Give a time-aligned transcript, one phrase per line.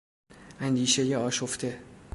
[0.59, 1.79] اندیشهی آشفته